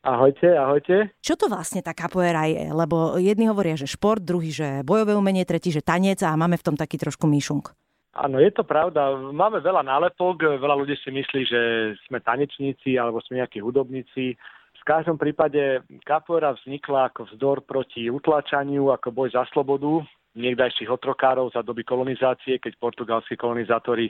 [0.00, 1.12] Ahojte, ahojte.
[1.20, 2.72] Čo to vlastne tá capoeira je?
[2.72, 6.64] Lebo jedni hovoria, že šport, druhý, že bojové umenie, tretí, že tanec a máme v
[6.64, 7.76] tom taký trošku myšunk.
[8.16, 9.12] Áno, je to pravda.
[9.12, 11.60] Máme veľa nálepok, veľa ľudí si myslí, že
[12.08, 14.40] sme tanečníci alebo sme nejakí hudobníci.
[14.80, 20.00] V každom prípade capoeira vznikla ako vzdor proti utlačaniu, ako boj za slobodu
[20.32, 24.08] niekdajších otrokárov za doby kolonizácie, keď portugalskí kolonizátori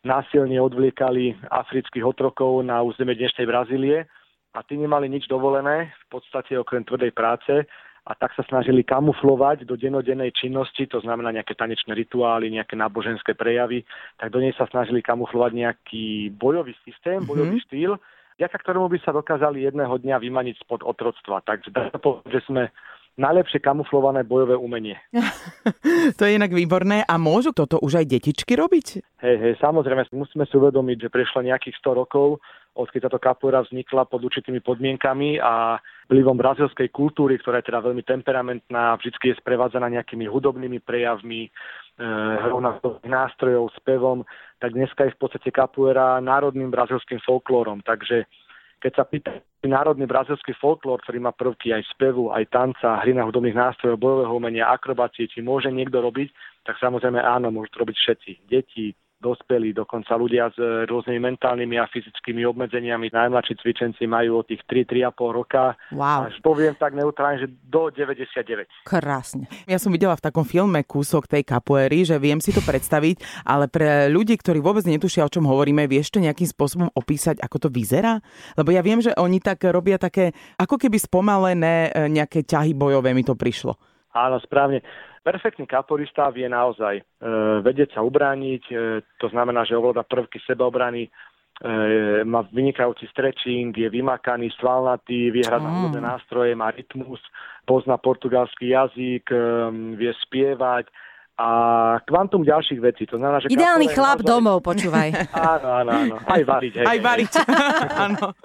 [0.00, 4.08] násilne odvliekali afrických otrokov na územie dnešnej Brazílie
[4.54, 7.66] a tí nemali nič dovolené, v podstate okrem tvrdej práce
[8.06, 13.36] a tak sa snažili kamuflovať do denodennej činnosti, to znamená nejaké tanečné rituály, nejaké náboženské
[13.36, 13.84] prejavy,
[14.18, 17.30] tak do nej sa snažili kamuflovať nejaký bojový systém, mm-hmm.
[17.30, 17.92] bojový štýl,
[18.40, 21.44] vďaka ktorému by sa dokázali jedného dňa vymaniť spod otroctva.
[21.44, 22.72] Takže dá sa povedať, že sme
[23.20, 24.96] najlepšie kamuflované bojové umenie.
[26.18, 27.04] to je inak výborné.
[27.04, 29.20] A môžu toto už aj detičky robiť?
[29.20, 32.40] Hej, hej, samozrejme, musíme si uvedomiť, že prešlo nejakých 100 rokov
[32.74, 38.02] odkedy táto kapoeira vznikla pod určitými podmienkami a vplyvom brazilskej kultúry, ktorá je teda veľmi
[38.06, 41.50] temperamentná, vždy je sprevádzaná nejakými hudobnými prejavmi, e,
[42.46, 42.62] hrou
[43.02, 44.22] nástrojov, spevom,
[44.62, 47.82] tak dneska je v podstate kapoeira národným brazilským folklórom.
[47.82, 48.24] Takže
[48.80, 53.28] keď sa pýta národný brazilský folklór, ktorý má prvky aj spevu, aj tanca, hry na
[53.28, 56.32] hudobných nástrojov, bojového umenia, akrobácie, či môže niekto robiť,
[56.64, 58.30] tak samozrejme áno, môžu to robiť všetci.
[58.48, 63.12] Deti, dospelí, dokonca ľudia s rôznymi mentálnymi a fyzickými obmedzeniami.
[63.12, 65.76] Najmladší cvičenci majú od tých 3-3,5 roka.
[65.92, 66.32] Wow.
[66.32, 68.88] Až poviem tak neutrálne, že do 99.
[68.88, 69.46] Krásne.
[69.68, 73.68] Ja som videla v takom filme kúsok tej kapoery, že viem si to predstaviť, ale
[73.68, 77.68] pre ľudí, ktorí vôbec netušia, o čom hovoríme, vieš to nejakým spôsobom opísať, ako to
[77.68, 78.24] vyzerá?
[78.56, 83.12] Lebo ja viem, že oni tak robia také, ako keby spomalené e, nejaké ťahy bojové
[83.12, 83.76] mi to prišlo.
[84.10, 84.82] Áno, správne.
[85.20, 87.02] Perfektný kaporista vie naozaj e,
[87.60, 88.74] vedieť sa ubrániť, e,
[89.20, 91.10] to znamená, že ovláda prvky sebaobrany, e,
[92.24, 95.92] má vynikajúci stretching, je vymakaný, svalnatý, vie hrať mm.
[96.00, 97.20] na nástroje, má rytmus,
[97.68, 99.38] pozná portugalský jazyk, e,
[100.00, 100.88] vie spievať,
[101.40, 101.46] a
[102.04, 103.08] kvantum ďalších vecí.
[103.08, 104.28] To znamená, že Ideálny chlap naozaj...
[104.28, 105.08] domov, počúvaj.
[105.56, 106.16] áno, áno, áno.
[106.20, 106.84] Aj variť.
[106.84, 107.32] Hej, Aj variť,
[108.04, 108.36] áno.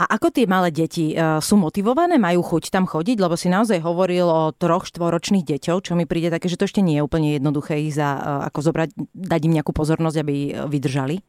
[0.00, 2.16] A ako tie malé deti uh, sú motivované?
[2.16, 3.20] Majú chuť tam chodiť?
[3.20, 6.80] Lebo si naozaj hovoril o troch, štvoročných deťov, čo mi príde také, že to ešte
[6.80, 11.20] nie je úplne jednoduché ich za, uh, ako zobrať, dať im nejakú pozornosť, aby vydržali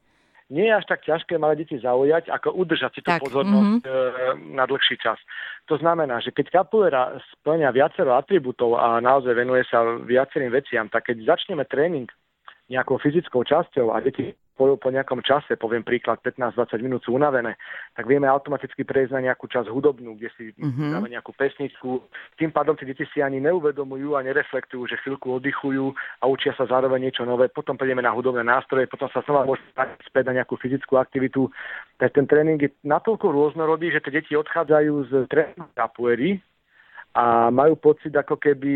[0.52, 4.52] nie je až tak ťažké malé deti zaujať, ako udržať si tú tak, pozornosť mm-hmm.
[4.52, 5.18] na dlhší čas.
[5.72, 11.08] To znamená, že keď kapoeira splňa viacero atribútov a naozaj venuje sa viacerým veciam, tak
[11.08, 12.12] keď začneme tréning
[12.72, 17.58] nejakou fyzickou časťou a deti po, po nejakom čase, poviem príklad, 15-20 minút sú unavené,
[17.98, 20.92] tak vieme automaticky prejsť na nejakú časť hudobnú, kde si mm-hmm.
[20.94, 22.06] dáme nejakú pesničku.
[22.38, 26.70] Tým pádom tie deti si ani neuvedomujú a nereflektujú, že chvíľku oddychujú a učia sa
[26.70, 27.50] zároveň niečo nové.
[27.50, 29.74] Potom prejdeme na hudobné nástroje, potom sa znova môžeme
[30.06, 31.50] späť na nejakú fyzickú aktivitu.
[31.98, 36.38] Tak ten tréning je natoľko rôznorodý, že tie deti odchádzajú z tréningu capoeiry,
[37.12, 38.72] a majú pocit, ako keby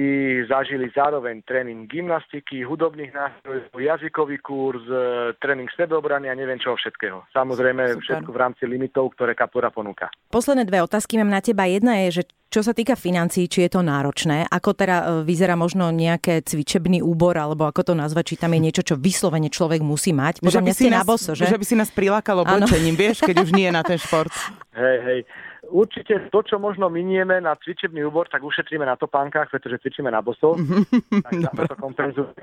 [0.51, 7.23] zažili zároveň tréning gymnastiky, hudobných nástrojov, jazykový kurz, e, tréning sebeobrany a neviem čoho všetkého.
[7.31, 8.03] Samozrejme Super.
[8.03, 10.11] všetko v rámci limitov, ktoré Kapora ponúka.
[10.35, 11.63] Posledné dve otázky mám na teba.
[11.63, 15.55] Jedna je, že čo sa týka financií, či je to náročné, ako teda e, vyzerá
[15.55, 19.79] možno nejaké cvičebný úbor, alebo ako to nazvať, či tam je niečo, čo vyslovene človek
[19.79, 20.43] musí mať.
[20.43, 21.47] Podľa mňa ste na boso, že?
[21.47, 24.31] Že by si nás prilákalo bočením, vieš, keď už nie je na ten šport.
[24.75, 25.19] Hej, hej.
[25.69, 30.21] Určite to, čo možno minieme na cvičebný úbor, tak ušetríme na topánkach, pretože cvičíme na
[30.21, 30.55] boso.
[31.25, 32.33] tak to kompenzuje.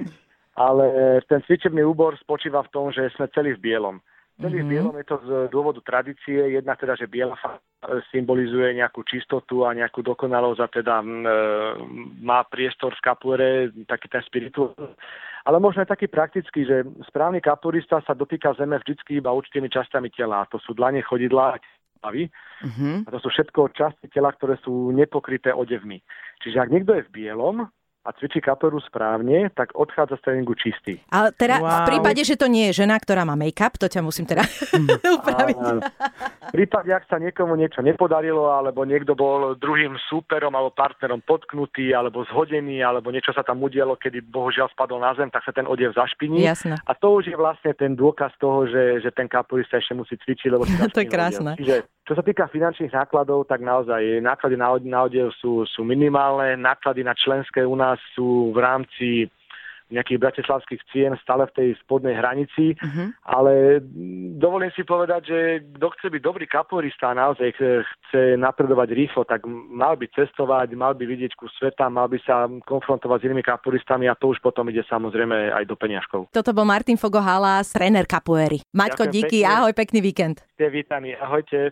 [0.56, 0.84] Ale
[1.28, 3.96] ten cvičebný úbor spočíva v tom, že sme celí v bielom.
[4.40, 4.68] Celý mm-hmm.
[4.68, 6.56] v bielom je to z dôvodu tradície.
[6.56, 7.36] Jedna teda, že biela
[8.14, 11.06] symbolizuje nejakú čistotu a nejakú dokonalosť a teda e,
[12.22, 13.50] má priestor v kapure,
[13.84, 14.72] taký ten spirituál.
[15.42, 20.08] Ale možno aj taký praktický, že správny kapurista sa dotýka zeme vždy iba určitými časťami
[20.14, 20.46] tela.
[20.54, 21.58] To sú dlane, chodidlá,
[22.02, 22.28] hlavy.
[22.66, 23.06] Uh-huh.
[23.06, 26.02] A to sú všetko časti tela, ktoré sú nepokryté odevmi.
[26.42, 27.70] Čiže ak niekto je v bielom,
[28.02, 30.98] a cvičí kaperu správne, tak odchádza z tréningu čistý.
[31.06, 31.86] Ale teda wow.
[31.86, 34.42] v prípade, že to nie je žena, ktorá má make-up, to ťa musím teda
[35.22, 35.56] upraviť.
[35.62, 41.96] V prípade, ak sa niekomu niečo nepodarilo, alebo niekto bol druhým súperom alebo partnerom potknutý,
[41.96, 45.64] alebo zhodený, alebo niečo sa tam udialo, kedy bohužiaľ spadol na zem, tak sa ten
[45.64, 46.44] odev zašpiní.
[46.44, 46.76] Jasne.
[46.84, 50.52] A to už je vlastne ten dôkaz toho, že, že ten kaporista ešte musí cvičiť,
[50.52, 51.56] lebo to je krásne.
[51.56, 56.60] Čiže čo sa týka finančných nákladov, tak naozaj náklady na, na odev sú, sú minimálne,
[56.60, 59.08] náklady na členské u nás sú v rámci
[59.92, 63.12] nejakých bratislavských cien stále v tej spodnej hranici, uh-huh.
[63.28, 63.84] ale
[64.40, 65.38] dovolím si povedať, že
[65.76, 70.96] kto chce byť dobrý kaporista a naozaj chce napredovať rýchlo, tak mal by cestovať, mal
[70.96, 74.66] by vidieť ku sveta, mal by sa konfrontovať s inými kaporistami a to už potom
[74.72, 76.32] ide samozrejme aj do peňažkov.
[76.32, 78.64] Toto bol Martin Fogohala, tréner kapoery.
[78.72, 79.52] Maťko, díky, pekne.
[79.52, 80.36] ahoj, pekný víkend.
[80.62, 81.70] Vítaní, ahojte.